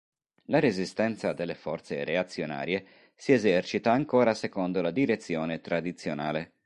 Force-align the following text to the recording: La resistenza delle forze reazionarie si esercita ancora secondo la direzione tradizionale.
La 0.45 0.59
resistenza 0.59 1.31
delle 1.31 1.53
forze 1.53 2.03
reazionarie 2.03 2.83
si 3.13 3.33
esercita 3.33 3.91
ancora 3.91 4.33
secondo 4.33 4.81
la 4.81 4.89
direzione 4.89 5.61
tradizionale. 5.61 6.53